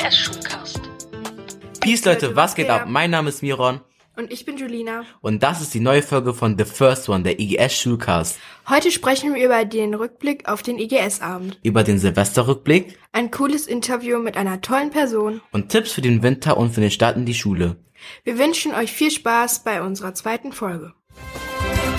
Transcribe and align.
IGS-Schulcast. 0.00 0.80
Peace 1.80 2.04
Leute, 2.06 2.34
was 2.34 2.54
geht 2.54 2.70
ab? 2.70 2.86
Mein 2.88 3.10
Name 3.10 3.28
ist 3.28 3.42
Miron 3.42 3.80
Und 4.16 4.32
ich 4.32 4.46
bin 4.46 4.56
Julina. 4.56 5.04
und 5.20 5.42
das 5.42 5.60
ist 5.60 5.74
die 5.74 5.80
neue 5.80 6.00
Folge 6.02 6.32
von 6.32 6.56
The 6.56 6.64
First 6.64 7.08
One, 7.10 7.22
der 7.22 7.38
IGS 7.38 7.74
Schulcast. 7.78 8.38
Heute 8.68 8.90
sprechen 8.90 9.34
wir 9.34 9.44
über 9.44 9.64
den 9.66 9.92
Rückblick 9.94 10.48
auf 10.48 10.62
den 10.62 10.78
IGS-Abend. 10.78 11.58
Über 11.62 11.82
den 11.84 11.98
Silvesterrückblick 11.98 12.98
Ein 13.12 13.30
cooles 13.30 13.66
Interview 13.66 14.18
mit 14.20 14.38
einer 14.38 14.62
tollen 14.62 14.88
Person. 14.90 15.42
und 15.52 15.68
Tipps 15.68 15.92
für 15.92 16.00
den 16.02 16.22
Winter 16.22 16.56
und 16.56 16.70
für 16.72 16.80
den 16.80 16.90
Start 16.90 17.16
in 17.18 17.26
die 17.26 17.34
Schule. 17.34 17.76
Wir 18.24 18.38
wünschen 18.38 18.72
euch 18.74 18.92
viel 18.92 19.10
Spaß 19.10 19.64
bei 19.64 19.82
unserer 19.82 20.14
zweiten 20.14 20.52
Folge. 20.52 20.94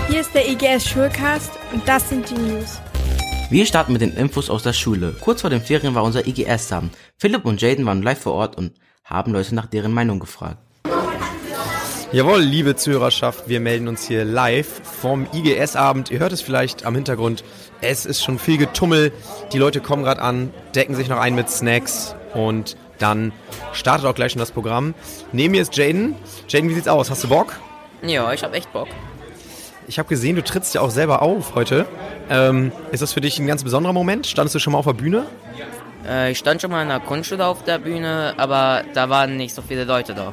Hier 0.09 0.21
ist 0.21 0.33
der 0.33 0.49
IGS 0.49 0.87
Schulcast 0.89 1.51
und 1.71 1.87
das 1.87 2.09
sind 2.09 2.27
die 2.31 2.33
News. 2.33 2.81
Wir 3.51 3.65
starten 3.65 3.91
mit 3.91 4.01
den 4.01 4.15
Infos 4.15 4.49
aus 4.49 4.63
der 4.63 4.71
Schule. 4.71 5.13
Kurz 5.19 5.41
vor 5.41 5.49
den 5.49 5.61
Ferien 5.61 5.93
war 5.93 6.03
unser 6.03 6.25
IGS-Abend. 6.25 6.93
Philipp 7.17 7.43
und 7.43 7.61
Jaden 7.61 7.85
waren 7.85 8.01
live 8.01 8.21
vor 8.21 8.31
Ort 8.31 8.57
und 8.57 8.71
haben 9.03 9.33
Leute 9.33 9.53
nach 9.55 9.65
deren 9.65 9.91
Meinung 9.91 10.21
gefragt. 10.21 10.59
Jawohl, 12.13 12.39
liebe 12.39 12.77
Zuhörerschaft, 12.77 13.49
wir 13.49 13.59
melden 13.59 13.89
uns 13.89 14.07
hier 14.07 14.23
live 14.23 14.81
vom 15.01 15.27
IGS-Abend. 15.33 16.11
Ihr 16.11 16.19
hört 16.19 16.31
es 16.31 16.41
vielleicht 16.41 16.85
am 16.85 16.95
Hintergrund. 16.95 17.43
Es 17.81 18.05
ist 18.05 18.23
schon 18.23 18.39
viel 18.39 18.57
Getummel. 18.57 19.11
Die 19.51 19.57
Leute 19.57 19.81
kommen 19.81 20.03
gerade 20.03 20.21
an, 20.21 20.53
decken 20.73 20.95
sich 20.95 21.09
noch 21.09 21.19
ein 21.19 21.35
mit 21.35 21.49
Snacks 21.49 22.15
und 22.33 22.77
dann 22.99 23.33
startet 23.73 24.05
auch 24.05 24.15
gleich 24.15 24.31
schon 24.31 24.39
das 24.39 24.51
Programm. 24.51 24.93
Neben 25.33 25.51
mir 25.51 25.61
ist 25.61 25.75
Jaden. 25.75 26.15
Jaden, 26.47 26.69
wie 26.69 26.73
sieht's 26.73 26.87
aus? 26.87 27.09
Hast 27.09 27.25
du 27.25 27.27
Bock? 27.27 27.59
Ja, 28.01 28.31
ich 28.31 28.45
hab 28.45 28.55
echt 28.55 28.71
Bock. 28.71 28.87
Ich 29.91 29.99
habe 29.99 30.07
gesehen, 30.07 30.37
du 30.37 30.41
trittst 30.41 30.73
ja 30.73 30.79
auch 30.79 30.89
selber 30.89 31.21
auf 31.21 31.53
heute. 31.53 31.85
Ähm, 32.29 32.71
ist 32.93 33.01
das 33.01 33.11
für 33.11 33.19
dich 33.19 33.37
ein 33.39 33.45
ganz 33.45 33.61
besonderer 33.65 33.91
Moment? 33.91 34.25
Standest 34.25 34.55
du 34.55 34.59
schon 34.59 34.71
mal 34.71 34.79
auf 34.79 34.85
der 34.85 34.93
Bühne? 34.93 35.25
Äh, 36.07 36.31
ich 36.31 36.37
stand 36.37 36.61
schon 36.61 36.71
mal 36.71 36.81
in 36.81 36.87
der 36.87 37.01
Grundschule 37.01 37.45
auf 37.45 37.65
der 37.65 37.77
Bühne, 37.77 38.33
aber 38.37 38.83
da 38.93 39.09
waren 39.09 39.35
nicht 39.35 39.53
so 39.53 39.61
viele 39.61 39.83
Leute 39.83 40.13
da. 40.13 40.31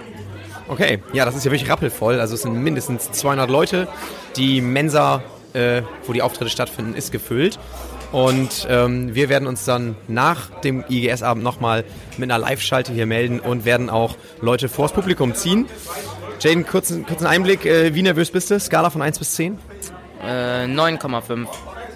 Okay, 0.69 1.03
ja, 1.13 1.25
das 1.25 1.35
ist 1.35 1.45
ja 1.45 1.51
wirklich 1.51 1.69
rappelvoll. 1.69 2.21
Also 2.21 2.37
es 2.37 2.43
sind 2.43 2.55
mindestens 2.55 3.11
200 3.11 3.51
Leute. 3.51 3.89
Die 4.37 4.61
Mensa, 4.61 5.25
äh, 5.55 5.83
wo 6.07 6.13
die 6.13 6.23
Auftritte 6.23 6.51
stattfinden, 6.51 6.95
ist 6.95 7.11
gefüllt. 7.11 7.59
Und 8.13 8.69
ähm, 8.71 9.13
wir 9.17 9.29
werden 9.29 9.49
uns 9.49 9.65
dann 9.65 9.97
nach 10.07 10.51
dem 10.61 10.85
IGS-Abend 10.89 11.43
nochmal 11.43 11.85
mit 12.17 12.31
einer 12.31 12.39
Live-Schalte 12.39 12.93
hier 12.93 13.07
melden 13.07 13.41
und 13.41 13.65
werden 13.65 13.91
auch 13.91 14.15
Leute 14.41 14.69
vors 14.69 14.93
Publikum 14.93 15.35
ziehen. 15.35 15.67
Jaden, 16.41 16.67
kurzen, 16.67 17.05
kurzen 17.05 17.27
Einblick. 17.27 17.67
Äh, 17.67 17.95
wie 17.95 18.03
nervös 18.03 18.31
bist 18.31 18.51
du? 18.51 18.61
Skala 18.61 18.91
von 18.91 19.03
1 19.03 19.19
bis 19.19 19.35
10? 19.35 19.59
Äh, 20.23 20.65
9,5. 20.67 21.47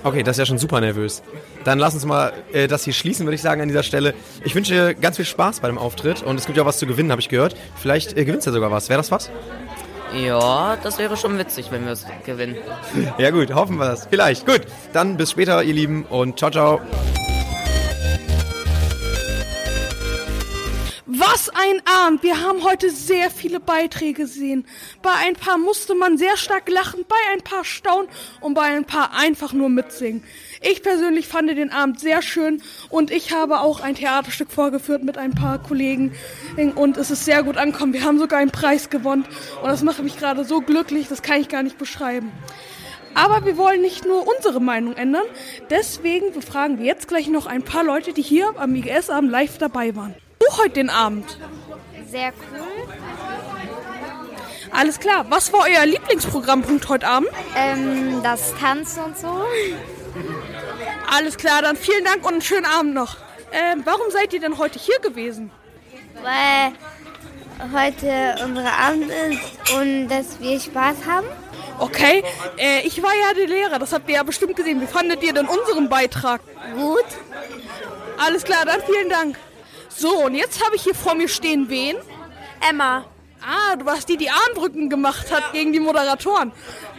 Okay, 0.05 0.23
das 0.25 0.35
ist 0.35 0.39
ja 0.39 0.47
schon 0.47 0.59
super 0.59 0.81
nervös. 0.81 1.23
Dann 1.65 1.79
lass 1.79 1.95
uns 1.95 2.05
mal 2.05 2.33
äh, 2.53 2.67
das 2.67 2.83
hier 2.83 2.93
schließen, 2.93 3.25
würde 3.25 3.37
ich 3.37 3.43
sagen, 3.43 3.61
an 3.61 3.69
dieser 3.69 3.85
Stelle. 3.85 4.15
Ich 4.45 4.55
wünsche 4.55 4.73
dir 4.73 4.95
ganz 4.95 5.17
viel 5.17 5.25
Spaß 5.25 5.61
bei 5.61 5.69
dem 5.69 5.79
Auftritt 5.79 6.23
und 6.23 6.39
es 6.39 6.47
gibt 6.47 6.57
ja 6.57 6.65
auch 6.65 6.67
was 6.67 6.79
zu 6.79 6.87
gewinnen, 6.87 7.13
habe 7.13 7.21
ich 7.21 7.29
gehört. 7.29 7.55
Vielleicht 7.77 8.17
äh, 8.17 8.25
gewinnst 8.25 8.47
du 8.47 8.51
ja 8.51 8.55
sogar 8.55 8.73
was. 8.73 8.89
Wäre 8.89 8.99
das 8.99 9.13
was? 9.13 9.31
Ja, 10.13 10.77
das 10.83 10.99
wäre 10.99 11.17
schon 11.17 11.39
witzig, 11.39 11.71
wenn 11.71 11.85
wir 11.85 11.93
es 11.93 12.05
gewinnen. 12.27 12.57
Ja 13.19 13.31
gut, 13.31 13.55
hoffen 13.55 13.77
wir 13.79 13.87
das. 13.87 14.07
Vielleicht. 14.07 14.45
Gut, 14.45 14.63
dann 14.93 15.17
bis 15.17 15.31
später, 15.31 15.63
ihr 15.63 15.73
Lieben, 15.73 16.05
und 16.05 16.39
ciao, 16.39 16.51
ciao. 16.51 16.81
Was 21.33 21.49
ein 21.49 21.81
Abend! 21.87 22.23
Wir 22.23 22.43
haben 22.43 22.63
heute 22.63 22.91
sehr 22.91 23.31
viele 23.31 23.59
Beiträge 23.59 24.25
gesehen. 24.25 24.67
Bei 25.01 25.13
ein 25.15 25.33
paar 25.33 25.57
musste 25.57 25.95
man 25.95 26.19
sehr 26.19 26.37
stark 26.37 26.69
lachen, 26.69 27.07
bei 27.09 27.17
ein 27.33 27.41
paar 27.41 27.65
staunen 27.65 28.11
und 28.43 28.53
bei 28.53 28.65
ein 28.65 28.85
paar 28.85 29.15
einfach 29.15 29.55
nur 29.55 29.71
mitsingen. 29.71 30.23
Ich 30.61 30.83
persönlich 30.83 31.27
fand 31.27 31.49
den 31.49 31.71
Abend 31.71 32.01
sehr 32.01 32.21
schön 32.21 32.61
und 32.91 33.11
ich 33.11 33.33
habe 33.33 33.61
auch 33.61 33.81
ein 33.81 33.95
Theaterstück 33.95 34.53
vorgeführt 34.53 35.05
mit 35.05 35.17
ein 35.17 35.35
paar 35.35 35.63
Kollegen 35.63 36.13
und 36.75 36.99
es 36.99 37.11
ist 37.11 37.25
sehr 37.25 37.43
gut 37.43 37.57
angekommen. 37.57 37.95
Wir 37.95 38.05
haben 38.05 38.19
sogar 38.19 38.39
einen 38.39 38.51
Preis 38.51 38.91
gewonnen 38.91 39.25
und 39.63 39.69
das 39.71 39.83
macht 39.83 40.03
mich 40.03 40.19
gerade 40.19 40.45
so 40.45 40.61
glücklich, 40.61 41.09
das 41.09 41.23
kann 41.23 41.41
ich 41.41 41.49
gar 41.49 41.63
nicht 41.63 41.79
beschreiben. 41.79 42.31
Aber 43.15 43.47
wir 43.47 43.57
wollen 43.57 43.81
nicht 43.81 44.05
nur 44.05 44.27
unsere 44.29 44.61
Meinung 44.61 44.97
ändern, 44.97 45.25
deswegen 45.71 46.35
befragen 46.35 46.79
wir 46.79 46.85
jetzt 46.85 47.09
gleich 47.09 47.29
noch 47.29 47.47
ein 47.47 47.63
paar 47.63 47.85
Leute, 47.85 48.13
die 48.13 48.23
hier 48.23 48.53
am 48.59 48.75
IGS-Abend 48.75 49.31
live 49.31 49.57
dabei 49.57 49.97
waren. 49.97 50.15
Du 50.43 50.57
heute 50.57 50.75
den 50.75 50.91
Abend. 50.91 51.39
Sehr 52.11 52.33
cool. 52.53 52.89
Alles 54.71 54.99
klar. 54.99 55.27
Was 55.29 55.53
war 55.53 55.61
euer 55.69 55.87
Lieblingsprogrammpunkt 55.87 56.89
heute 56.89 57.07
Abend? 57.07 57.31
Ähm, 57.55 58.23
das 58.23 58.55
Tanzen 58.57 59.05
und 59.05 59.19
so. 59.19 59.45
Alles 61.11 61.37
klar, 61.37 61.63
dann 61.63 61.77
vielen 61.77 62.05
Dank 62.05 62.25
und 62.25 62.33
einen 62.33 62.43
schönen 62.43 62.67
Abend 62.67 62.95
noch. 62.95 63.17
Ähm, 63.53 63.83
warum 63.85 64.11
seid 64.11 64.33
ihr 64.33 64.41
denn 64.41 64.59
heute 64.59 64.79
hier 64.79 64.99
gewesen? 65.01 65.51
weil 66.23 66.73
heute 67.73 68.37
unsere 68.45 68.73
Abend 68.73 69.11
ist 69.11 69.73
und 69.75 70.09
dass 70.09 70.41
wir 70.41 70.59
Spaß 70.59 70.97
haben. 71.07 71.27
Okay, 71.79 72.23
äh, 72.59 72.87
ich 72.87 73.03
war 73.03 73.13
ja 73.15 73.35
der 73.35 73.49
Lehrer, 73.49 73.79
das 73.79 73.93
habt 73.93 74.09
ihr 74.09 74.17
ja 74.17 74.23
bestimmt 74.23 74.57
gesehen. 74.57 74.81
Wie 74.81 74.87
fandet 74.87 75.23
ihr 75.23 75.33
denn 75.33 75.47
unseren 75.47 75.89
Beitrag? 75.89 76.41
Gut. 76.77 77.05
Alles 78.19 78.45
klar, 78.45 78.65
dann 78.65 78.81
vielen 78.83 79.09
Dank. 79.09 79.37
So, 79.97 80.25
und 80.25 80.35
jetzt 80.35 80.65
habe 80.65 80.77
ich 80.77 80.83
hier 80.83 80.95
vor 80.95 81.15
mir 81.15 81.29
stehen 81.29 81.69
wen? 81.69 81.97
Emma. 82.69 83.05
Ah, 83.45 83.75
du 83.75 83.85
warst 83.85 84.09
die, 84.09 84.17
die 84.17 84.31
Armdrücken 84.31 84.89
gemacht 84.89 85.33
hat 85.33 85.53
gegen 85.53 85.73
die 85.73 85.81
Moderatoren. 85.81 86.53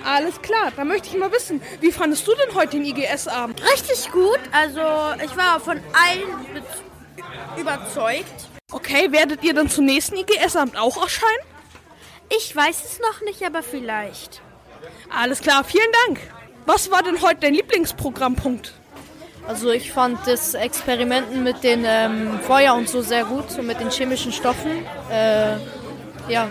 Alles 0.04 0.42
klar, 0.42 0.72
dann 0.76 0.90
möchte 0.90 1.08
ich 1.08 1.16
mal 1.18 1.32
wissen, 1.32 1.62
wie 1.80 1.92
fandest 1.92 2.28
du 2.28 2.34
denn 2.36 2.54
heute 2.54 2.72
den 2.78 2.84
IGS-Abend? 2.86 3.64
Richtig 3.64 4.12
gut. 4.12 4.40
Also 4.52 4.82
ich 5.24 5.38
war 5.38 5.62
von 5.62 5.80
allen 5.94 6.46
be- 6.54 7.62
überzeugt. 7.62 8.50
Okay, 8.74 9.12
werdet 9.14 9.42
ihr 9.44 9.54
dann 9.54 9.70
zum 9.70 9.86
nächsten 9.86 10.18
IGS-Abend 10.18 10.78
auch 10.78 11.02
erscheinen? 11.02 11.32
Ich 12.36 12.54
weiß 12.54 12.84
es 12.84 13.00
noch 13.00 13.22
nicht, 13.22 13.42
aber 13.46 13.64
vielleicht. 13.64 14.42
Alles 15.16 15.40
klar, 15.40 15.64
vielen 15.64 15.92
Dank. 16.08 16.20
Was 16.66 16.92
war 16.92 17.04
denn 17.04 17.22
heute 17.22 17.42
dein 17.42 17.54
Lieblingsprogrammpunkt? 17.54 18.74
Also 19.48 19.72
ich 19.72 19.92
fand 19.92 20.26
das 20.26 20.54
Experimenten 20.54 21.44
mit 21.44 21.64
den 21.64 21.84
ähm, 21.86 22.40
Feuer 22.42 22.76
und 22.76 22.88
so 22.88 23.02
sehr 23.02 23.26
gut, 23.26 23.52
so 23.52 23.62
mit 23.62 23.80
den 23.80 23.90
chemischen 23.92 24.32
Stoffen. 24.32 24.86
Äh, 25.12 25.58
ja, 26.30 26.50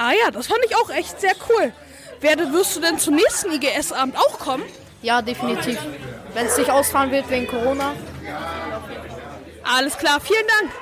Ah 0.00 0.12
ja, 0.12 0.30
das 0.30 0.46
fand 0.46 0.60
ich 0.64 0.76
auch 0.76 0.90
echt 0.90 1.20
sehr 1.20 1.34
cool. 1.48 1.72
Werde, 2.20 2.52
wirst 2.52 2.76
du 2.76 2.80
denn 2.80 2.98
zum 3.00 3.16
nächsten 3.16 3.50
IGS-Abend 3.50 4.16
auch 4.16 4.38
kommen? 4.38 4.62
ja, 5.02 5.22
definitiv. 5.22 5.76
Wenn 6.34 6.46
es 6.46 6.56
nicht 6.56 6.70
ausfahren 6.70 7.10
wird 7.10 7.28
wegen 7.30 7.48
Corona. 7.48 7.94
Alles 9.64 9.98
klar, 9.98 10.20
vielen 10.20 10.46
Dank. 10.60 10.72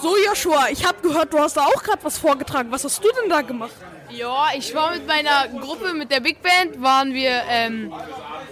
So, 0.00 0.16
Joshua, 0.26 0.68
ich 0.70 0.86
habe 0.86 1.02
gehört, 1.02 1.34
du 1.34 1.38
hast 1.38 1.58
da 1.58 1.64
auch 1.66 1.82
gerade 1.82 2.02
was 2.02 2.16
vorgetragen. 2.16 2.70
Was 2.72 2.84
hast 2.84 3.04
du 3.04 3.08
denn 3.20 3.28
da 3.28 3.42
gemacht? 3.42 3.74
Ja, 4.08 4.48
ich 4.56 4.74
war 4.74 4.92
mit 4.92 5.06
meiner 5.06 5.48
Gruppe, 5.60 5.92
mit 5.92 6.10
der 6.10 6.20
Big 6.20 6.42
Band, 6.42 6.80
waren 6.80 7.12
wir, 7.12 7.42
ähm, 7.48 7.92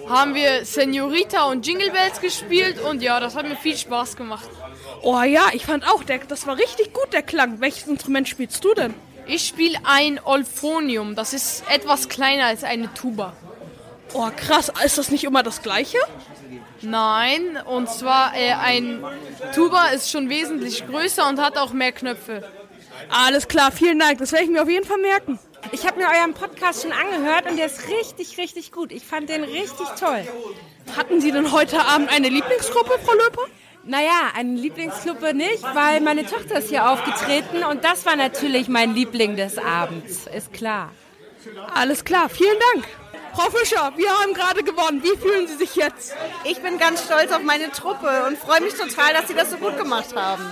haben 0.09 0.34
wir 0.34 0.65
Senorita 0.65 1.44
und 1.44 1.66
Jingle 1.66 1.91
Bells 1.91 2.20
gespielt 2.20 2.81
und 2.81 3.03
ja, 3.03 3.20
das 3.20 3.34
hat 3.34 3.48
mir 3.48 3.56
viel 3.56 3.76
Spaß 3.76 4.16
gemacht. 4.16 4.48
Oh 5.03 5.22
ja, 5.22 5.47
ich 5.53 5.66
fand 5.66 5.87
auch, 5.87 6.03
der, 6.04 6.19
das 6.19 6.47
war 6.47 6.56
richtig 6.56 6.92
gut, 6.92 7.12
der 7.12 7.22
Klang. 7.22 7.60
Welches 7.60 7.87
Instrument 7.87 8.28
spielst 8.28 8.65
du 8.65 8.75
denn? 8.75 8.94
Ich 9.26 9.47
spiele 9.47 9.78
ein 9.84 10.20
Olphonium, 10.22 11.15
das 11.15 11.32
ist 11.32 11.65
etwas 11.70 12.09
kleiner 12.09 12.47
als 12.47 12.65
eine 12.65 12.92
Tuba. 12.92 13.32
Oh 14.12 14.28
krass, 14.37 14.70
ist 14.84 14.98
das 14.98 15.10
nicht 15.10 15.25
immer 15.25 15.42
das 15.42 15.62
gleiche? 15.62 15.98
Nein, 16.82 17.59
und 17.66 17.88
zwar 17.88 18.36
äh, 18.36 18.53
ein 18.53 19.03
Tuba 19.54 19.88
ist 19.88 20.10
schon 20.10 20.28
wesentlich 20.28 20.86
größer 20.86 21.28
und 21.28 21.41
hat 21.41 21.56
auch 21.56 21.72
mehr 21.72 21.92
Knöpfe. 21.92 22.48
Alles 23.09 23.48
klar, 23.48 23.72
vielen 23.72 23.98
Dank. 23.98 24.19
Das 24.19 24.32
werde 24.32 24.44
ich 24.44 24.50
mir 24.50 24.62
auf 24.62 24.69
jeden 24.69 24.86
Fall 24.86 24.98
merken. 24.98 25.38
Ich 25.74 25.84
habe 25.84 25.98
mir 25.98 26.06
euren 26.06 26.34
Podcast 26.34 26.82
schon 26.82 26.92
angehört 26.92 27.50
und 27.50 27.56
der 27.56 27.66
ist 27.66 27.88
richtig, 27.88 28.38
richtig 28.38 28.70
gut. 28.70 28.92
Ich 28.92 29.04
fand 29.04 29.28
den 29.28 29.42
richtig 29.42 29.88
toll. 29.98 30.24
Hatten 30.97 31.21
Sie 31.21 31.32
denn 31.32 31.50
heute 31.50 31.80
Abend 31.80 32.12
eine 32.12 32.28
Lieblingsgruppe, 32.28 32.92
Frau 33.04 33.12
Löper? 33.15 33.42
Naja, 33.82 34.30
eine 34.36 34.54
Lieblingsgruppe 34.54 35.34
nicht, 35.34 35.65
weil 35.74 36.00
meine 36.00 36.26
Tochter 36.26 36.60
ist 36.60 36.68
hier 36.68 36.88
aufgetreten 36.88 37.65
und 37.65 37.82
das 37.82 38.06
war 38.06 38.15
natürlich 38.15 38.68
mein 38.68 38.94
Liebling 38.94 39.34
des 39.34 39.59
Abends, 39.59 40.28
ist 40.28 40.53
klar. 40.53 40.92
Alles 41.74 42.04
klar, 42.04 42.28
vielen 42.28 42.56
Dank. 42.72 42.86
Frau 43.34 43.50
Fischer, 43.50 43.92
wir 43.97 44.10
haben 44.10 44.32
gerade 44.32 44.62
gewonnen. 44.62 45.03
Wie 45.03 45.18
fühlen 45.18 45.48
Sie 45.48 45.56
sich 45.56 45.74
jetzt? 45.74 46.15
Ich 46.44 46.62
bin 46.62 46.78
ganz 46.78 47.04
stolz 47.04 47.32
auf 47.32 47.42
meine 47.42 47.72
Truppe 47.72 48.27
und 48.28 48.38
freue 48.38 48.60
mich 48.60 48.74
total, 48.74 49.12
dass 49.12 49.27
Sie 49.27 49.34
das 49.34 49.50
so 49.50 49.56
gut 49.56 49.77
gemacht 49.77 50.15
haben. 50.15 50.44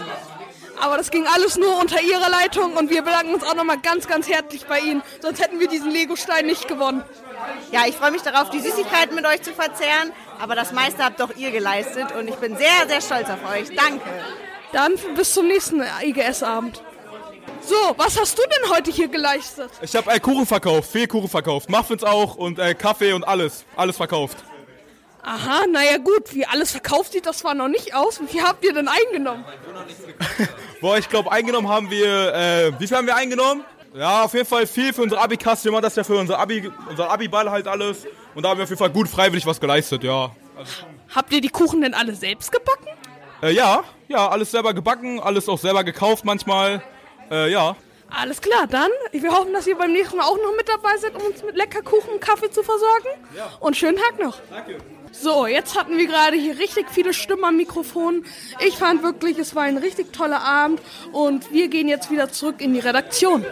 Aber 0.81 0.97
das 0.97 1.11
ging 1.11 1.27
alles 1.27 1.57
nur 1.57 1.79
unter 1.79 2.01
Ihrer 2.01 2.29
Leitung 2.31 2.77
und 2.77 2.91
wir 2.91 3.03
bedanken 3.03 3.35
uns 3.35 3.45
auch 3.45 3.55
nochmal 3.55 3.79
ganz, 3.79 4.07
ganz 4.07 4.29
herzlich 4.29 4.67
bei 4.67 4.81
Ihnen. 4.81 5.03
Sonst 5.21 5.41
hätten 5.41 5.61
wir 5.61 5.69
diesen 5.69 5.91
Lego-Stein 5.91 6.47
nicht 6.47 6.69
gewonnen. 6.69 7.05
Ja, 7.71 7.83
ich 7.87 7.97
freue 7.97 8.11
mich 8.11 8.23
darauf, 8.23 8.51
die 8.51 8.61
Süßigkeiten 8.61 9.15
mit 9.15 9.27
euch 9.27 9.43
zu 9.43 9.53
verzehren, 9.53 10.13
aber 10.41 10.55
das 10.55 10.73
meiste 10.73 11.05
habt 11.05 11.21
doch 11.21 11.35
ihr 11.37 11.51
geleistet 11.51 12.13
und 12.13 12.29
ich 12.29 12.37
bin 12.37 12.57
sehr, 12.57 12.89
sehr 12.89 13.01
stolz 13.01 13.29
auf 13.29 13.51
euch. 13.51 13.75
Danke. 13.77 14.05
Dann 14.73 14.93
bis 15.17 15.35
zum 15.35 15.47
nächsten 15.47 15.83
IGS-Abend. 16.03 16.83
So, 17.61 17.77
was 17.97 18.19
hast 18.21 18.39
du 18.39 18.43
denn 18.43 18.71
heute 18.71 18.91
hier 18.91 19.09
geleistet? 19.09 19.71
Ich 19.83 19.95
habe 19.95 20.11
äh, 20.11 20.19
Kuchen 20.19 20.47
verkauft, 20.47 20.91
viel 20.91 21.07
Kuchen 21.07 21.29
verkauft, 21.29 21.71
Muffins 21.71 22.03
auch 22.03 22.35
und 22.37 22.59
äh, 22.59 22.75
Kaffee 22.75 23.13
und 23.13 23.25
alles, 23.25 23.65
alles 23.77 23.97
verkauft. 23.97 24.39
Aha, 25.25 25.67
naja 25.71 25.99
gut, 25.99 26.35
wie 26.35 26.45
alles 26.47 26.73
verkauft 26.73 27.13
sieht 27.13 27.27
das 27.27 27.39
zwar 27.39 27.55
noch 27.55 27.69
nicht 27.69 27.95
aus. 27.95 28.21
Wie 28.21 28.27
viel 28.27 28.43
habt 28.43 28.65
ihr 28.65 28.73
denn 28.75 28.89
eingenommen? 28.89 29.45
Boah, 30.81 30.99
ich 30.99 31.09
glaube, 31.09 31.31
eingenommen 31.31 31.69
haben 31.69 31.91
wir, 31.91 32.35
äh, 32.35 32.73
wie 32.81 32.87
viel 32.89 32.97
haben 32.97 33.07
wir 33.07 33.15
eingenommen? 33.15 33.65
Ja, 33.95 34.23
auf 34.25 34.35
jeden 34.35 34.47
Fall 34.47 34.67
viel 34.67 34.93
für 34.93 35.03
unsere 35.03 35.21
Abi-Kasse. 35.21 35.65
Wir 35.65 35.73
machen 35.73 35.83
das 35.83 35.95
ja 35.97 36.03
für 36.03 36.17
unser 36.17 36.39
Abi, 36.39 36.71
unser 36.89 37.11
Abi-Ball 37.11 37.51
halt 37.51 37.69
alles. 37.69 38.07
Und 38.35 38.43
da 38.43 38.49
haben 38.49 38.59
wir 38.59 38.65
auf 38.65 38.71
jeden 38.71 38.79
Fall 38.79 38.91
gut 38.91 39.09
freiwillig 39.09 39.47
was 39.47 39.61
geleistet, 39.61 40.03
ja. 40.03 40.31
Also, 40.57 40.73
Habt 41.15 41.33
ihr 41.33 41.41
die 41.41 41.51
Kuchen 41.51 41.83
denn 41.83 41.95
alle 41.95 42.15
selbst 42.15 42.51
gebacken? 42.51 42.89
äh, 43.43 43.51
ja, 43.53 43.85
ja, 44.09 44.29
alles 44.29 44.51
selber 44.51 44.73
gebacken, 44.75 45.21
alles 45.21 45.49
auch 45.49 45.59
selber 45.59 45.85
gekauft 45.85 46.25
manchmal. 46.25 46.83
Äh, 47.31 47.51
ja. 47.53 47.77
Alles 48.11 48.41
klar, 48.41 48.67
dann. 48.67 48.91
Wir 49.13 49.31
hoffen, 49.31 49.53
dass 49.53 49.67
ihr 49.67 49.77
beim 49.77 49.93
nächsten 49.93 50.17
Mal 50.17 50.25
auch 50.25 50.37
noch 50.37 50.57
mit 50.57 50.69
dabei 50.69 50.97
seid, 50.99 51.15
um 51.15 51.23
uns 51.23 51.43
mit 51.43 51.55
lecker 51.57 51.83
Kuchen 51.83 52.11
und 52.15 52.21
Kaffee 52.21 52.51
zu 52.51 52.63
versorgen. 52.63 53.09
Ja. 53.37 53.51
Und 53.61 53.77
schönen 53.77 53.97
Tag 53.99 54.19
noch. 54.19 54.37
Danke. 54.51 54.79
So, 55.13 55.47
jetzt 55.47 55.79
hatten 55.79 55.99
wir 55.99 56.07
gerade 56.07 56.37
hier 56.37 56.59
richtig 56.59 56.87
viele 56.91 57.13
Stimmen 57.13 57.45
am 57.45 57.57
Mikrofon. 57.57 58.25
Ich 58.67 58.77
fand 58.77 59.03
wirklich, 59.03 59.39
es 59.39 59.55
war 59.55 59.65
ein 59.65 59.77
richtig 59.77 60.13
toller 60.13 60.43
Abend 60.43 60.81
und 61.13 61.53
wir 61.53 61.69
gehen 61.69 61.87
jetzt 61.87 62.11
wieder 62.11 62.31
zurück 62.31 62.61
in 62.61 62.73
die 62.73 62.81
Redaktion. 62.81 63.45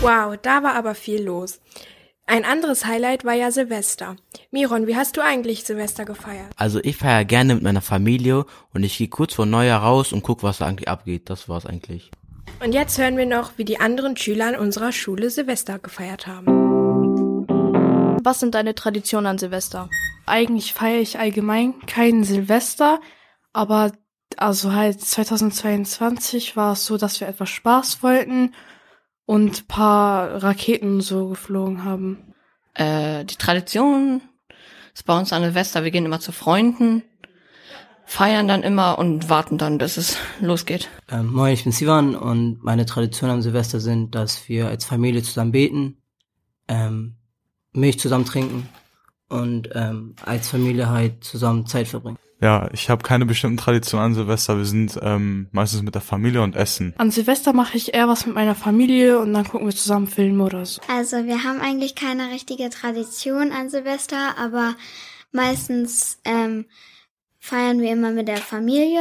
Wow, 0.00 0.36
da 0.40 0.62
war 0.62 0.74
aber 0.74 0.94
viel 0.94 1.22
los. 1.22 1.60
Ein 2.26 2.46
anderes 2.46 2.86
Highlight 2.86 3.24
war 3.24 3.34
ja 3.34 3.50
Silvester. 3.50 4.16
Miron, 4.50 4.86
wie 4.86 4.96
hast 4.96 5.18
du 5.18 5.22
eigentlich 5.22 5.64
Silvester 5.64 6.06
gefeiert? 6.06 6.46
Also 6.56 6.80
ich 6.82 6.96
feiere 6.96 7.26
gerne 7.26 7.54
mit 7.54 7.62
meiner 7.62 7.82
Familie 7.82 8.46
und 8.72 8.82
ich 8.82 8.96
gehe 8.96 9.08
kurz 9.08 9.34
vor 9.34 9.44
Neujahr 9.44 9.82
raus 9.82 10.12
und 10.12 10.22
guck, 10.22 10.42
was 10.42 10.58
da 10.58 10.66
eigentlich 10.66 10.88
abgeht. 10.88 11.28
Das 11.28 11.50
war's 11.50 11.66
eigentlich. 11.66 12.10
Und 12.64 12.72
jetzt 12.72 12.96
hören 12.98 13.18
wir 13.18 13.26
noch, 13.26 13.58
wie 13.58 13.64
die 13.64 13.78
anderen 13.78 14.16
Schüler 14.16 14.46
an 14.46 14.56
unserer 14.56 14.92
Schule 14.92 15.28
Silvester 15.28 15.78
gefeiert 15.78 16.26
haben. 16.26 16.53
Was 18.24 18.40
sind 18.40 18.54
deine 18.54 18.74
Traditionen 18.74 19.26
an 19.26 19.38
Silvester? 19.38 19.90
Eigentlich 20.24 20.72
feiere 20.72 21.02
ich 21.02 21.18
allgemein 21.18 21.74
kein 21.86 22.24
Silvester, 22.24 22.98
aber 23.52 23.92
also 24.38 24.72
halt 24.72 24.98
2022 24.98 26.56
war 26.56 26.72
es 26.72 26.86
so, 26.86 26.96
dass 26.96 27.20
wir 27.20 27.28
etwas 27.28 27.50
Spaß 27.50 28.02
wollten 28.02 28.54
und 29.26 29.68
paar 29.68 30.42
Raketen 30.42 31.02
so 31.02 31.28
geflogen 31.28 31.84
haben. 31.84 32.34
Äh, 32.72 33.26
die 33.26 33.36
Tradition 33.36 34.22
ist 34.94 35.04
bei 35.04 35.18
uns 35.18 35.34
an 35.34 35.42
Silvester, 35.42 35.84
wir 35.84 35.90
gehen 35.90 36.06
immer 36.06 36.20
zu 36.20 36.32
Freunden, 36.32 37.02
feiern 38.06 38.48
dann 38.48 38.62
immer 38.62 38.98
und 38.98 39.28
warten 39.28 39.58
dann, 39.58 39.76
bis 39.76 39.98
es 39.98 40.16
losgeht. 40.40 40.88
Ähm, 41.10 41.30
moin, 41.30 41.52
ich 41.52 41.64
bin 41.64 41.72
Sivan 41.72 42.16
und 42.16 42.64
meine 42.64 42.86
Traditionen 42.86 43.34
am 43.34 43.42
Silvester 43.42 43.80
sind, 43.80 44.14
dass 44.14 44.48
wir 44.48 44.68
als 44.68 44.86
Familie 44.86 45.22
zusammen 45.22 45.52
beten, 45.52 45.98
ähm, 46.68 47.16
Milch 47.74 47.98
zusammen 47.98 48.24
trinken 48.24 48.68
und 49.28 49.70
ähm, 49.74 50.14
als 50.24 50.48
Familie 50.48 50.88
halt 50.88 51.24
zusammen 51.24 51.66
Zeit 51.66 51.88
verbringen. 51.88 52.18
Ja, 52.40 52.68
ich 52.72 52.90
habe 52.90 53.02
keine 53.02 53.26
bestimmten 53.26 53.56
Traditionen 53.56 54.06
an 54.06 54.14
Silvester. 54.14 54.58
Wir 54.58 54.66
sind 54.66 54.98
ähm, 55.02 55.48
meistens 55.52 55.82
mit 55.82 55.94
der 55.94 56.02
Familie 56.02 56.42
und 56.42 56.56
essen. 56.56 56.92
An 56.98 57.10
Silvester 57.10 57.52
mache 57.52 57.76
ich 57.76 57.94
eher 57.94 58.08
was 58.08 58.26
mit 58.26 58.34
meiner 58.34 58.54
Familie 58.54 59.18
und 59.18 59.32
dann 59.32 59.48
gucken 59.48 59.66
wir 59.66 59.74
zusammen 59.74 60.06
Filme 60.06 60.44
oder 60.44 60.66
so. 60.66 60.82
Also 60.88 61.24
wir 61.24 61.44
haben 61.44 61.60
eigentlich 61.60 61.94
keine 61.94 62.30
richtige 62.30 62.68
Tradition 62.70 63.52
an 63.52 63.70
Silvester, 63.70 64.36
aber 64.38 64.74
meistens 65.32 66.18
ähm, 66.24 66.66
feiern 67.38 67.80
wir 67.80 67.92
immer 67.92 68.10
mit 68.10 68.28
der 68.28 68.36
Familie. 68.36 69.00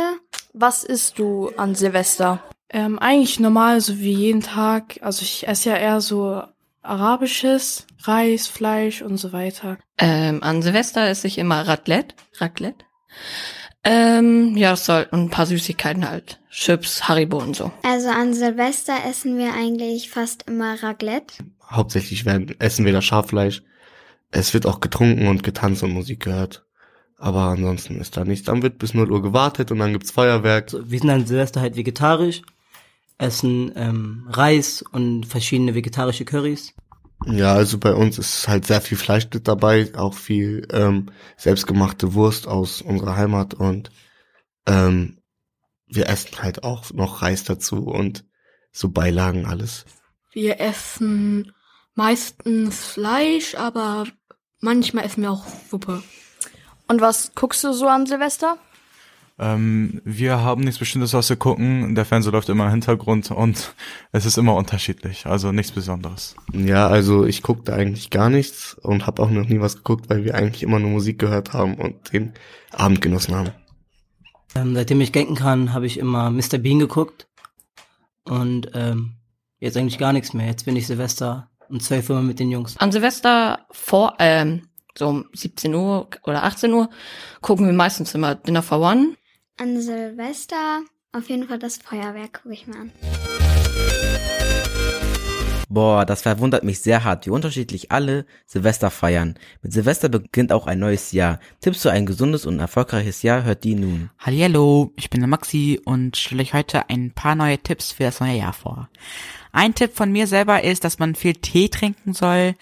Was 0.54 0.84
isst 0.84 1.20
du 1.20 1.50
an 1.58 1.76
Silvester? 1.76 2.42
Ähm, 2.70 2.98
eigentlich 2.98 3.40
normal, 3.40 3.82
so 3.82 4.00
wie 4.00 4.14
jeden 4.14 4.42
Tag. 4.42 5.00
Also 5.02 5.24
ich 5.24 5.48
esse 5.48 5.72
ja 5.72 5.76
eher 5.76 6.02
so 6.02 6.44
arabisches, 6.84 7.88
Reis, 8.04 8.48
Fleisch 8.48 9.02
und 9.02 9.18
so 9.18 9.34
weiter. 9.34 9.78
Ähm, 9.98 10.44
an 10.44 10.62
Silvester 10.62 11.08
esse 11.08 11.28
ich 11.28 11.38
immer 11.38 11.68
Raclette. 11.68 12.16
Raclette. 12.40 12.86
Ähm, 13.86 14.56
ja, 14.56 14.74
es 14.74 14.86
soll 14.86 15.08
und 15.12 15.26
ein 15.26 15.30
paar 15.30 15.46
Süßigkeiten 15.46 16.08
halt. 16.08 16.40
Chips, 16.50 17.08
Haribo 17.08 17.38
und 17.38 17.56
so. 17.56 17.72
Also 17.84 18.10
an 18.10 18.34
Silvester 18.34 18.94
essen 19.10 19.38
wir 19.38 19.54
eigentlich 19.54 20.10
fast 20.10 20.44
immer 20.48 20.82
Raclette. 20.82 21.34
Hauptsächlich 21.70 22.26
werden, 22.26 22.56
essen 22.60 22.86
wir 22.86 22.94
das 22.94 23.06
Schaffleisch. 23.06 23.64
Es 24.32 24.54
wird 24.54 24.66
auch 24.66 24.80
getrunken 24.80 25.28
und 25.28 25.44
getanzt 25.44 25.84
und 25.84 25.92
Musik 25.92 26.22
gehört. 26.22 26.66
Aber 27.18 27.44
ansonsten 27.44 28.00
ist 28.00 28.18
da 28.18 28.26
nichts. 28.26 28.46
Dann 28.46 28.64
wird 28.64 28.80
bis 28.80 28.94
0 28.94 29.12
Uhr 29.12 29.22
gewartet 29.22 29.72
und 29.72 29.80
dann 29.80 29.94
gibt's 29.94 30.12
Feuerwerk. 30.12 30.66
Also, 30.66 30.90
wir 30.90 31.00
sind 31.00 31.10
an 31.10 31.26
Silvester 31.26 31.62
halt 31.62 31.78
vegetarisch, 31.78 32.42
essen 33.24 33.72
ähm, 33.76 34.28
Reis 34.30 34.84
und 34.92 35.26
verschiedene 35.26 35.74
vegetarische 35.74 36.26
Currys. 36.26 36.74
Ja, 37.26 37.54
also 37.54 37.78
bei 37.78 37.94
uns 37.94 38.18
ist 38.18 38.48
halt 38.48 38.68
sehr 38.68 38.82
viel 38.82 38.98
Fleisch 38.98 39.28
mit 39.34 39.48
dabei, 39.48 39.92
auch 39.96 40.14
viel 40.14 40.68
ähm, 40.72 41.10
selbstgemachte 41.38 42.14
Wurst 42.14 42.48
aus 42.48 42.82
unserer 42.82 43.16
Heimat 43.16 43.54
und 43.54 43.92
ähm, 44.68 45.20
wir 45.88 46.10
essen 46.10 46.42
halt 46.42 46.64
auch 46.64 46.92
noch 46.92 47.22
Reis 47.22 47.44
dazu 47.44 47.86
und 47.86 48.26
so 48.72 48.90
Beilagen 48.90 49.46
alles. 49.46 49.86
Wir 50.34 50.60
essen 50.60 51.54
meistens 51.94 52.84
Fleisch, 52.86 53.56
aber 53.56 54.06
manchmal 54.60 55.06
essen 55.06 55.22
wir 55.22 55.32
auch 55.32 55.46
Suppe. 55.70 56.04
Und 56.88 57.00
was 57.00 57.34
guckst 57.36 57.64
du 57.64 57.72
so 57.74 57.88
an 57.88 58.06
Silvester? 58.06 58.58
Ähm, 59.40 60.02
wir 60.06 60.42
haben 60.42 60.62
nichts 60.62 60.78
Bestimmtes, 60.78 61.14
was 61.14 61.30
wir 61.30 61.38
gucken. 61.38 61.96
Der 61.96 62.06
Fernseher 62.06 62.34
läuft 62.34 62.50
immer 62.50 62.66
im 62.66 62.72
Hintergrund 62.72 63.32
und 63.32 63.74
es 64.12 64.26
ist 64.26 64.38
immer 64.38 64.56
unterschiedlich, 64.56 65.26
also 65.26 65.52
nichts 65.52 65.72
Besonderes. 65.72 66.36
Ja, 66.54 66.88
also 66.88 67.26
ich 67.26 67.42
guckte 67.42 67.74
eigentlich 67.74 68.10
gar 68.10 68.30
nichts 68.30 68.76
und 68.76 69.08
habe 69.08 69.22
auch 69.22 69.30
noch 69.30 69.48
nie 69.48 69.60
was 69.60 69.78
geguckt, 69.78 70.10
weil 70.10 70.24
wir 70.24 70.36
eigentlich 70.36 70.64
immer 70.64 70.80
nur 70.80 70.92
Musik 70.92 71.18
gehört 71.20 71.54
haben 71.54 71.76
und 71.76 72.14
den 72.14 72.34
Abend 72.72 73.02
genossen 73.02 73.36
haben. 73.36 73.52
Ähm, 74.56 74.76
seitdem 74.76 75.02
ich 75.02 75.12
denken 75.12 75.36
kann, 75.36 75.74
habe 75.74 75.88
ich 75.88 75.98
immer 75.98 76.30
Mr. 76.30 76.60
Bean 76.60 76.78
geguckt 76.78 77.28
und 78.26 78.70
ähm, 78.76 79.16
jetzt 79.60 79.78
eigentlich 79.78 79.98
gar 79.98 80.14
nichts 80.14 80.34
mehr. 80.34 80.46
Jetzt 80.46 80.66
bin 80.66 80.76
ich 80.76 80.86
Silvester 80.86 81.50
um 81.70 81.80
12 81.80 82.10
Uhr 82.12 82.22
mit 82.22 82.40
den 82.40 82.52
Jungs. 82.52 82.78
An 82.78 82.92
Silvester 82.92 83.66
vor, 83.72 84.14
ähm, 84.20 84.68
so 84.96 85.08
um 85.08 85.26
17 85.34 85.74
Uhr 85.74 86.08
oder 86.24 86.44
18 86.44 86.72
Uhr 86.72 86.90
gucken 87.42 87.66
wir 87.66 87.74
meistens 87.74 88.14
immer 88.14 88.36
Dinner 88.36 88.62
for 88.62 88.80
One. 88.80 89.16
An 89.58 89.80
Silvester 89.80 90.82
auf 91.12 91.30
jeden 91.30 91.48
Fall 91.48 91.60
das 91.60 91.78
Feuerwerk 91.78 92.42
gucke 92.42 92.56
ich 92.56 92.66
mir 92.66 92.76
an. 92.76 92.92
Boah, 95.70 96.06
das 96.06 96.24
verwundert 96.24 96.64
mich 96.64 96.80
sehr 96.80 97.04
hart, 97.04 97.28
wie 97.28 97.30
unterschiedlich 97.30 97.92
alle 97.92 98.26
Silvester 98.48 98.90
feiern. 98.90 99.36
Mit 99.62 99.72
Silvester 99.72 100.10
beginnt 100.10 100.52
auch 100.52 100.66
ein 100.66 100.80
neues 100.80 101.12
Jahr. 101.12 101.40
Tipps 101.62 101.84
für 101.84 101.92
ein 101.92 102.08
gesundes 102.08 102.48
und 102.48 102.60
erfolgreiches 102.60 103.22
Jahr 103.22 103.44
hört 103.44 103.64
die 103.64 103.76
nun. 103.76 104.10
Hallihallo, 104.18 104.92
ich 104.96 105.12
bin 105.12 105.22
der 105.22 105.28
Maxi 105.28 105.80
und 105.86 106.18
stelle 106.18 106.42
euch 106.42 106.56
heute 106.56 106.90
ein 106.90 107.12
paar 107.12 107.36
neue 107.36 107.60
Tipps 107.60 107.92
für 107.92 108.04
das 108.04 108.22
neue 108.22 108.38
Jahr 108.38 108.54
vor. 108.54 108.90
Ein 109.52 109.76
Tipp 109.76 109.96
von 109.96 110.12
mir 110.12 110.26
selber 110.26 110.64
ist, 110.64 110.84
dass 110.84 110.98
man 110.98 111.14
viel 111.14 111.36
Tee 111.36 111.70
trinken 111.70 112.14
soll. 112.14 112.56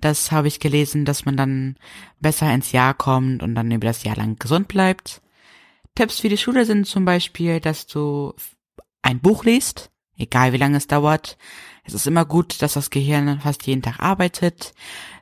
Das 0.00 0.30
habe 0.30 0.46
ich 0.46 0.60
gelesen, 0.60 1.04
dass 1.04 1.24
man 1.24 1.36
dann 1.36 1.76
besser 2.20 2.52
ins 2.54 2.70
Jahr 2.70 2.94
kommt 2.94 3.42
und 3.42 3.56
dann 3.56 3.72
über 3.72 3.88
das 3.88 4.04
Jahr 4.04 4.16
lang 4.16 4.38
gesund 4.38 4.68
bleibt. 4.68 5.22
Tipps 5.96 6.20
für 6.20 6.28
die 6.28 6.36
Schule 6.36 6.64
sind 6.66 6.86
zum 6.86 7.04
Beispiel, 7.04 7.58
dass 7.58 7.86
du 7.86 8.34
ein 9.02 9.18
Buch 9.18 9.44
liest, 9.44 9.90
egal 10.16 10.52
wie 10.52 10.58
lange 10.58 10.76
es 10.76 10.86
dauert. 10.86 11.38
Es 11.84 11.94
ist 11.94 12.06
immer 12.06 12.24
gut, 12.24 12.60
dass 12.60 12.74
das 12.74 12.90
Gehirn 12.90 13.40
fast 13.40 13.66
jeden 13.66 13.82
Tag 13.82 13.98
arbeitet. 13.98 14.74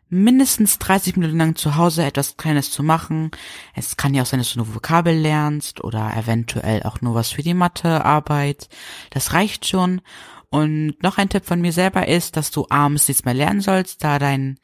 Mindestens 0.09 0.79
30 0.81 1.17
Minuten 1.17 1.39
lang 1.39 1.55
zu 1.55 1.77
Hause 1.77 2.05
etwas 2.05 2.37
Kleines 2.37 2.73
zu 2.73 2.83
machen. 2.83 3.31
Es 3.75 3.97
kann 3.97 4.15
ja 4.15 4.23
auch 4.23 4.27
sein, 4.27 4.41
dass 4.41 4.53
du 4.53 4.59
nur 4.59 4.75
Vokabel 4.75 5.15
lernst 5.15 5.83
oder 5.83 6.13
eventuell 6.17 6.83
auch 6.83 7.01
nur 7.01 7.15
was 7.15 7.31
für 7.31 7.43
die 7.43 7.55
Mathearbeit. 7.55 8.69
Das 9.11 9.33
reicht 9.33 9.67
schon. 9.67 10.01
Und 10.51 11.01
noch 11.03 11.19
ein 11.19 11.29
Tipp 11.29 11.47
von 11.47 11.61
mir 11.61 11.73
selber 11.73 12.09
ist, 12.09 12.37
dass 12.37 12.51
du 12.51 12.67
abends 12.69 13.07
nichts 13.09 13.25
mehr 13.25 13.35
lernen 13.35 13.61
sollst, 13.61 14.03
da 14.03 14.19
dein 14.19 14.59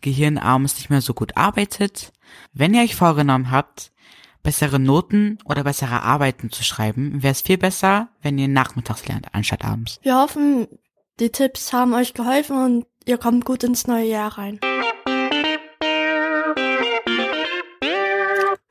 Gehirn 0.00 0.38
abends 0.38 0.76
nicht 0.76 0.90
mehr 0.90 1.00
so 1.00 1.14
gut 1.14 1.36
arbeitet. 1.36 2.12
Wenn 2.52 2.74
ihr 2.74 2.82
euch 2.82 2.94
vorgenommen 2.94 3.50
habt, 3.50 3.92
bessere 4.42 4.78
Noten 4.78 5.38
oder 5.44 5.64
bessere 5.64 6.02
Arbeiten 6.02 6.50
zu 6.50 6.64
schreiben, 6.64 7.22
wäre 7.22 7.32
es 7.32 7.42
viel 7.42 7.58
besser, 7.58 8.08
wenn 8.22 8.38
ihr 8.38 8.48
nachmittags 8.48 9.06
lernt, 9.06 9.26
anstatt 9.32 9.64
abends. 9.64 9.98
Wir 10.02 10.16
hoffen, 10.16 10.68
die 11.20 11.30
Tipps 11.30 11.72
haben 11.72 11.94
euch 11.94 12.14
geholfen 12.14 12.56
und 12.56 12.86
ihr 13.04 13.18
kommt 13.18 13.44
gut 13.44 13.64
ins 13.64 13.86
neue 13.86 14.06
Jahr 14.06 14.38
rein. 14.38 14.60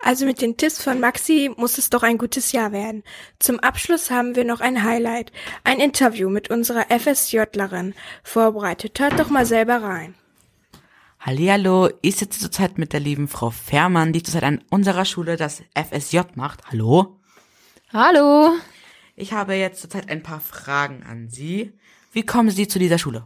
Also 0.07 0.25
mit 0.25 0.41
den 0.41 0.55
Tipps 0.55 0.81
von 0.81 1.01
Maxi 1.01 1.51
muss 1.57 1.77
es 1.77 1.89
doch 1.89 2.01
ein 2.01 2.17
gutes 2.17 2.53
Jahr 2.53 2.71
werden. 2.71 3.03
Zum 3.39 3.59
Abschluss 3.59 4.09
haben 4.09 4.37
wir 4.37 4.45
noch 4.45 4.61
ein 4.61 4.83
Highlight, 4.83 5.33
ein 5.65 5.81
Interview 5.81 6.29
mit 6.29 6.49
unserer 6.49 6.85
FSJlerin 6.89 7.93
vorbereitet. 8.23 8.97
Hört 9.01 9.19
doch 9.19 9.29
mal 9.29 9.45
selber 9.45 9.83
rein. 9.83 10.15
Hallihallo, 11.19 11.89
ich 12.01 12.15
sitze 12.15 12.39
zurzeit 12.39 12.77
mit 12.77 12.93
der 12.93 12.99
lieben 12.99 13.27
Frau 13.27 13.49
Fährmann, 13.49 14.13
die 14.13 14.23
zurzeit 14.23 14.43
an 14.43 14.63
unserer 14.69 15.03
Schule 15.03 15.35
das 15.35 15.63
FSJ 15.75 16.19
macht. 16.35 16.65
Hallo? 16.71 17.19
Hallo. 17.91 18.51
Ich 19.15 19.33
habe 19.33 19.55
jetzt 19.55 19.81
zurzeit 19.81 20.09
ein 20.09 20.21
paar 20.23 20.39
Fragen 20.39 21.03
an 21.03 21.27
Sie. 21.29 21.73
Wie 22.11 22.23
kommen 22.23 22.51
Sie 22.51 22.67
zu 22.67 22.79
dieser 22.79 22.97
Schule? 22.99 23.25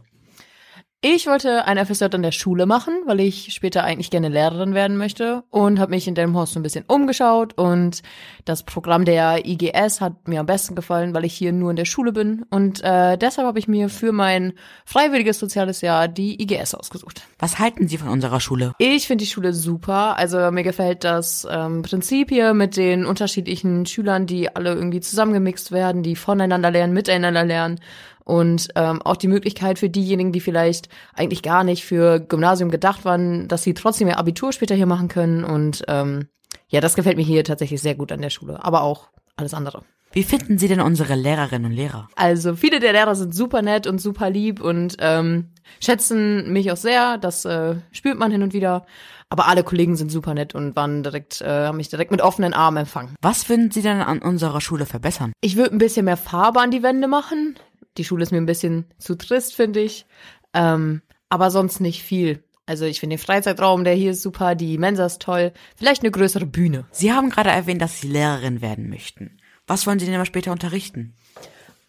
Ich 1.04 1.26
wollte 1.26 1.64
ein 1.64 1.84
FSJ 1.84 2.04
an 2.12 2.22
der 2.22 2.30
Schule 2.30 2.64
machen, 2.64 2.94
weil 3.06 3.18
ich 3.18 3.52
später 3.52 3.82
eigentlich 3.82 4.10
gerne 4.10 4.28
Lehrerin 4.28 4.72
werden 4.72 4.96
möchte 4.96 5.42
und 5.50 5.80
habe 5.80 5.90
mich 5.90 6.06
in 6.06 6.14
Delmenhorst 6.14 6.52
so 6.52 6.60
ein 6.60 6.62
bisschen 6.62 6.84
umgeschaut 6.86 7.58
und 7.58 8.02
das 8.44 8.62
Programm 8.62 9.04
der 9.04 9.44
IGS 9.44 10.00
hat 10.00 10.28
mir 10.28 10.38
am 10.38 10.46
besten 10.46 10.76
gefallen, 10.76 11.12
weil 11.12 11.24
ich 11.24 11.34
hier 11.34 11.50
nur 11.52 11.70
in 11.70 11.76
der 11.76 11.86
Schule 11.86 12.12
bin 12.12 12.44
und 12.50 12.84
äh, 12.84 13.18
deshalb 13.18 13.48
habe 13.48 13.58
ich 13.58 13.66
mir 13.66 13.88
für 13.88 14.12
mein 14.12 14.52
freiwilliges 14.84 15.40
soziales 15.40 15.80
Jahr 15.80 16.06
die 16.06 16.40
IGS 16.40 16.76
ausgesucht. 16.76 17.22
Was 17.40 17.58
halten 17.58 17.88
Sie 17.88 17.98
von 17.98 18.08
unserer 18.08 18.38
Schule? 18.38 18.72
Ich 18.78 19.08
finde 19.08 19.24
die 19.24 19.30
Schule 19.30 19.54
super, 19.54 20.16
also 20.16 20.52
mir 20.52 20.62
gefällt 20.62 21.02
das 21.02 21.44
ähm, 21.50 21.82
Prinzip 21.82 22.30
hier 22.30 22.54
mit 22.54 22.76
den 22.76 23.06
unterschiedlichen 23.06 23.86
Schülern, 23.86 24.26
die 24.26 24.54
alle 24.54 24.72
irgendwie 24.72 25.00
zusammengemixt 25.00 25.72
werden, 25.72 26.04
die 26.04 26.14
voneinander 26.14 26.70
lernen, 26.70 26.92
miteinander 26.92 27.44
lernen 27.44 27.80
und 28.24 28.68
ähm, 28.76 29.02
auch 29.02 29.16
die 29.16 29.28
Möglichkeit 29.28 29.78
für 29.78 29.88
diejenigen, 29.88 30.32
die 30.32 30.40
vielleicht 30.40 30.88
eigentlich 31.14 31.42
gar 31.42 31.64
nicht 31.64 31.84
für 31.84 32.20
Gymnasium 32.20 32.70
gedacht 32.70 33.04
waren, 33.04 33.48
dass 33.48 33.62
sie 33.62 33.74
trotzdem 33.74 34.08
ihr 34.08 34.18
Abitur 34.18 34.52
später 34.52 34.74
hier 34.74 34.86
machen 34.86 35.08
können. 35.08 35.44
Und 35.44 35.84
ähm, 35.88 36.28
ja, 36.68 36.80
das 36.80 36.94
gefällt 36.94 37.16
mir 37.16 37.24
hier 37.24 37.44
tatsächlich 37.44 37.82
sehr 37.82 37.94
gut 37.94 38.12
an 38.12 38.22
der 38.22 38.30
Schule, 38.30 38.64
aber 38.64 38.82
auch 38.82 39.08
alles 39.36 39.54
andere. 39.54 39.82
Wie 40.12 40.24
finden 40.24 40.58
Sie 40.58 40.68
denn 40.68 40.80
unsere 40.80 41.14
Lehrerinnen 41.14 41.70
und 41.70 41.76
Lehrer? 41.76 42.08
Also 42.16 42.54
viele 42.54 42.80
der 42.80 42.92
Lehrer 42.92 43.14
sind 43.14 43.34
super 43.34 43.62
nett 43.62 43.86
und 43.86 43.98
super 43.98 44.28
lieb 44.28 44.60
und 44.60 44.96
ähm, 44.98 45.48
schätzen 45.80 46.52
mich 46.52 46.70
auch 46.70 46.76
sehr. 46.76 47.16
Das 47.16 47.46
äh, 47.46 47.76
spürt 47.92 48.18
man 48.18 48.30
hin 48.30 48.42
und 48.42 48.52
wieder. 48.52 48.84
Aber 49.30 49.48
alle 49.48 49.64
Kollegen 49.64 49.96
sind 49.96 50.12
super 50.12 50.34
nett 50.34 50.54
und 50.54 50.76
waren 50.76 51.02
direkt, 51.02 51.40
äh, 51.40 51.66
haben 51.66 51.78
mich 51.78 51.88
direkt 51.88 52.10
mit 52.10 52.20
offenen 52.20 52.52
Armen 52.52 52.76
empfangen. 52.76 53.16
Was 53.22 53.48
würden 53.48 53.70
Sie 53.70 53.80
denn 53.80 54.02
an 54.02 54.20
unserer 54.20 54.60
Schule 54.60 54.84
verbessern? 54.84 55.32
Ich 55.40 55.56
würde 55.56 55.74
ein 55.74 55.78
bisschen 55.78 56.04
mehr 56.04 56.18
Farbe 56.18 56.60
an 56.60 56.70
die 56.70 56.82
Wände 56.82 57.08
machen. 57.08 57.56
Die 57.96 58.04
Schule 58.04 58.22
ist 58.22 58.32
mir 58.32 58.38
ein 58.38 58.46
bisschen 58.46 58.86
zu 58.98 59.16
trist, 59.16 59.54
finde 59.54 59.80
ich. 59.80 60.06
Ähm, 60.54 61.02
aber 61.28 61.50
sonst 61.50 61.80
nicht 61.80 62.02
viel. 62.02 62.44
Also 62.66 62.84
ich 62.84 63.00
finde 63.00 63.16
den 63.16 63.22
Freizeitraum, 63.22 63.84
der 63.84 63.94
hier 63.94 64.12
ist 64.12 64.22
super, 64.22 64.54
die 64.54 64.78
Mensa 64.78 65.06
ist 65.06 65.20
toll. 65.20 65.52
Vielleicht 65.76 66.02
eine 66.02 66.10
größere 66.10 66.46
Bühne. 66.46 66.86
Sie 66.90 67.12
haben 67.12 67.30
gerade 67.30 67.50
erwähnt, 67.50 67.82
dass 67.82 68.00
Sie 68.00 68.08
Lehrerin 68.08 68.60
werden 68.60 68.88
möchten. 68.88 69.38
Was 69.66 69.86
wollen 69.86 69.98
Sie 69.98 70.06
denn 70.06 70.14
aber 70.14 70.26
später 70.26 70.52
unterrichten? 70.52 71.14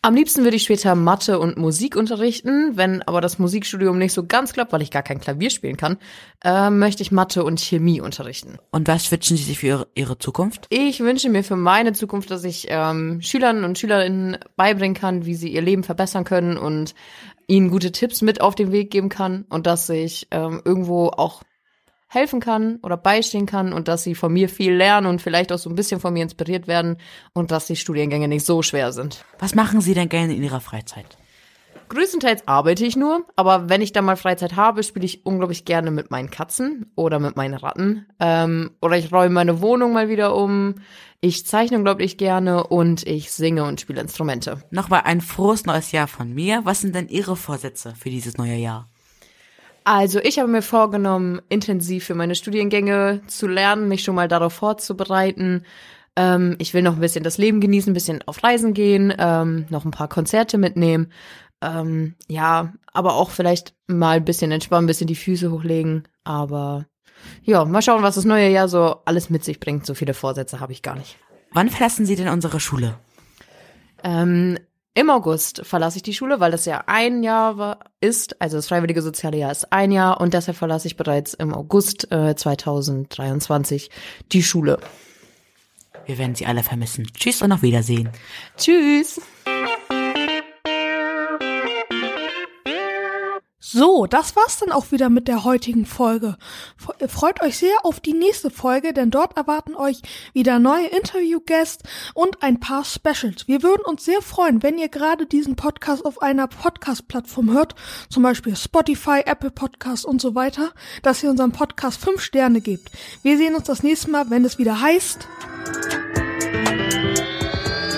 Am 0.05 0.15
liebsten 0.15 0.43
würde 0.43 0.57
ich 0.57 0.63
später 0.63 0.95
Mathe 0.95 1.39
und 1.39 1.55
Musik 1.55 1.95
unterrichten. 1.95 2.75
Wenn 2.75 3.01
aber 3.03 3.21
das 3.21 3.39
Musikstudium 3.39 3.97
nicht 3.97 4.11
so 4.11 4.25
ganz 4.27 4.51
klappt, 4.51 4.73
weil 4.73 4.81
ich 4.81 4.91
gar 4.91 5.01
kein 5.01 5.21
Klavier 5.21 5.49
spielen 5.49 5.77
kann, 5.77 5.97
äh, 6.43 6.69
möchte 6.69 7.01
ich 7.01 7.13
Mathe 7.13 7.45
und 7.45 7.61
Chemie 7.61 8.01
unterrichten. 8.01 8.57
Und 8.71 8.89
was 8.89 9.09
wünschen 9.13 9.37
Sie 9.37 9.43
sich 9.43 9.59
für 9.59 9.67
Ihre, 9.67 9.87
Ihre 9.95 10.17
Zukunft? 10.17 10.67
Ich 10.67 10.99
wünsche 10.99 11.29
mir 11.29 11.41
für 11.41 11.55
meine 11.55 11.93
Zukunft, 11.93 12.31
dass 12.31 12.43
ich 12.43 12.65
ähm, 12.67 13.21
Schülern 13.21 13.63
und 13.63 13.79
Schülerinnen 13.79 14.39
beibringen 14.57 14.93
kann, 14.93 15.25
wie 15.25 15.35
sie 15.35 15.53
ihr 15.53 15.61
Leben 15.61 15.83
verbessern 15.83 16.25
können 16.25 16.57
und 16.57 16.95
ihnen 17.47 17.71
gute 17.71 17.93
Tipps 17.93 18.21
mit 18.21 18.41
auf 18.41 18.55
den 18.55 18.73
Weg 18.73 18.91
geben 18.91 19.07
kann 19.07 19.45
und 19.47 19.67
dass 19.67 19.87
ich 19.89 20.27
ähm, 20.31 20.61
irgendwo 20.65 21.11
auch 21.15 21.43
helfen 22.13 22.39
kann 22.39 22.79
oder 22.83 22.97
beistehen 22.97 23.45
kann 23.45 23.73
und 23.73 23.87
dass 23.87 24.03
sie 24.03 24.15
von 24.15 24.31
mir 24.31 24.49
viel 24.49 24.73
lernen 24.73 25.07
und 25.07 25.21
vielleicht 25.21 25.51
auch 25.51 25.57
so 25.57 25.69
ein 25.69 25.75
bisschen 25.75 25.99
von 25.99 26.13
mir 26.13 26.23
inspiriert 26.23 26.67
werden 26.67 26.97
und 27.33 27.51
dass 27.51 27.67
die 27.67 27.75
Studiengänge 27.75 28.27
nicht 28.27 28.45
so 28.45 28.61
schwer 28.61 28.91
sind. 28.91 29.25
Was 29.39 29.55
machen 29.55 29.81
Sie 29.81 29.93
denn 29.93 30.09
gerne 30.09 30.35
in 30.35 30.43
Ihrer 30.43 30.61
Freizeit? 30.61 31.17
Größtenteils 31.89 32.47
arbeite 32.47 32.85
ich 32.85 32.95
nur, 32.95 33.25
aber 33.35 33.69
wenn 33.69 33.81
ich 33.81 33.93
dann 33.93 34.05
mal 34.05 34.15
Freizeit 34.15 34.55
habe, 34.55 34.81
spiele 34.83 35.05
ich 35.05 35.25
unglaublich 35.25 35.63
gerne 35.63 35.91
mit 35.91 36.09
meinen 36.09 36.31
Katzen 36.31 36.91
oder 36.95 37.19
mit 37.19 37.35
meinen 37.35 37.53
Ratten. 37.53 38.07
Ähm, 38.19 38.71
oder 38.81 38.97
ich 38.97 39.11
räume 39.11 39.35
meine 39.35 39.61
Wohnung 39.61 39.93
mal 39.93 40.09
wieder 40.09 40.35
um. 40.35 40.75
Ich 41.21 41.45
zeichne 41.45 41.77
unglaublich 41.77 42.17
gerne 42.17 42.65
und 42.65 43.05
ich 43.05 43.31
singe 43.31 43.63
und 43.65 43.79
spiele 43.79 44.01
Instrumente. 44.01 44.63
Nochmal 44.71 45.03
ein 45.05 45.21
frohes 45.21 45.65
neues 45.65 45.91
Jahr 45.91 46.07
von 46.07 46.33
mir. 46.33 46.61
Was 46.63 46.81
sind 46.81 46.95
denn 46.95 47.09
Ihre 47.09 47.35
Vorsätze 47.35 47.93
für 47.95 48.09
dieses 48.09 48.37
neue 48.37 48.55
Jahr? 48.55 48.89
Also 49.85 50.19
ich 50.19 50.39
habe 50.39 50.49
mir 50.49 50.61
vorgenommen, 50.61 51.41
intensiv 51.49 52.05
für 52.05 52.15
meine 52.15 52.35
Studiengänge 52.35 53.21
zu 53.27 53.47
lernen, 53.47 53.87
mich 53.87 54.03
schon 54.03 54.15
mal 54.15 54.27
darauf 54.27 54.53
vorzubereiten. 54.53 55.63
Ähm, 56.15 56.55
ich 56.59 56.73
will 56.73 56.81
noch 56.81 56.93
ein 56.93 57.01
bisschen 57.01 57.23
das 57.23 57.37
Leben 57.37 57.59
genießen, 57.59 57.91
ein 57.91 57.95
bisschen 57.95 58.21
auf 58.25 58.43
Reisen 58.43 58.73
gehen, 58.73 59.13
ähm, 59.17 59.65
noch 59.69 59.85
ein 59.85 59.91
paar 59.91 60.07
Konzerte 60.07 60.57
mitnehmen. 60.57 61.11
Ähm, 61.61 62.15
ja, 62.27 62.73
aber 62.91 63.15
auch 63.15 63.29
vielleicht 63.29 63.73
mal 63.87 64.17
ein 64.17 64.25
bisschen 64.25 64.51
entspannen, 64.51 64.85
ein 64.85 64.87
bisschen 64.87 65.07
die 65.07 65.15
Füße 65.15 65.51
hochlegen. 65.51 66.07
Aber 66.23 66.85
ja, 67.43 67.65
mal 67.65 67.81
schauen, 67.81 68.03
was 68.03 68.15
das 68.15 68.25
neue 68.25 68.49
Jahr 68.49 68.67
so 68.67 68.97
alles 69.05 69.29
mit 69.29 69.43
sich 69.43 69.59
bringt. 69.59 69.85
So 69.85 69.93
viele 69.93 70.13
Vorsätze 70.13 70.59
habe 70.59 70.71
ich 70.71 70.81
gar 70.81 70.95
nicht. 70.95 71.17
Wann 71.51 71.69
verlassen 71.69 72.05
Sie 72.05 72.15
denn 72.15 72.27
unsere 72.29 72.59
Schule? 72.59 72.95
Ähm, 74.03 74.57
im 74.95 75.09
August 75.09 75.65
verlasse 75.65 75.97
ich 75.97 76.03
die 76.03 76.13
Schule, 76.13 76.39
weil 76.39 76.51
das 76.51 76.65
ja 76.65 76.83
ein 76.85 77.23
Jahr 77.23 77.57
war, 77.57 77.79
ist, 77.99 78.39
also 78.41 78.57
das 78.57 78.67
freiwillige 78.67 79.01
soziale 79.01 79.37
Jahr 79.37 79.51
ist 79.51 79.73
ein 79.73 79.91
Jahr 79.91 80.21
und 80.21 80.33
deshalb 80.33 80.55
verlasse 80.57 80.87
ich 80.87 80.97
bereits 80.97 81.33
im 81.33 81.53
August 81.53 82.11
äh, 82.11 82.35
2023 82.35 83.89
die 84.31 84.43
Schule. 84.43 84.79
Wir 86.05 86.17
werden 86.17 86.35
Sie 86.35 86.45
alle 86.45 86.63
vermissen. 86.63 87.07
Tschüss 87.13 87.41
und 87.41 87.51
auf 87.51 87.61
Wiedersehen. 87.61 88.09
Tschüss. 88.57 89.19
So, 93.73 94.05
das 94.05 94.35
war's 94.35 94.59
dann 94.59 94.71
auch 94.71 94.91
wieder 94.91 95.09
mit 95.09 95.27
der 95.27 95.43
heutigen 95.43 95.87
Folge. 95.87 96.37
Freut 97.07 97.41
euch 97.41 97.57
sehr 97.57 97.73
auf 97.81 97.99
die 97.99 98.13
nächste 98.13 98.51
Folge, 98.51 98.93
denn 98.93 99.09
dort 99.09 99.35
erwarten 99.35 99.73
euch 99.73 99.99
wieder 100.31 100.59
neue 100.59 100.85
Interviewgäste 100.85 101.89
und 102.13 102.43
ein 102.43 102.59
paar 102.59 102.85
Specials. 102.85 103.47
Wir 103.47 103.63
würden 103.63 103.81
uns 103.83 104.05
sehr 104.05 104.21
freuen, 104.21 104.61
wenn 104.61 104.77
ihr 104.77 104.89
gerade 104.89 105.25
diesen 105.25 105.55
Podcast 105.55 106.05
auf 106.05 106.21
einer 106.21 106.45
Podcast-Plattform 106.45 107.51
hört, 107.51 107.73
zum 108.11 108.21
Beispiel 108.21 108.55
Spotify, 108.55 109.21
Apple 109.25 109.49
Podcast 109.49 110.05
und 110.05 110.21
so 110.21 110.35
weiter, 110.35 110.71
dass 111.01 111.23
ihr 111.23 111.31
unserem 111.31 111.51
Podcast 111.51 111.99
fünf 111.99 112.21
Sterne 112.21 112.61
gebt. 112.61 112.91
Wir 113.23 113.39
sehen 113.39 113.55
uns 113.55 113.63
das 113.63 113.81
nächste 113.81 114.11
Mal, 114.11 114.29
wenn 114.29 114.45
es 114.45 114.59
wieder 114.59 114.81
heißt 114.81 115.27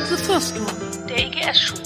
The 0.09 0.23
First 0.23 0.55
One, 0.55 1.07
der 1.09 1.17
EGS-Schulcast. 1.17 1.84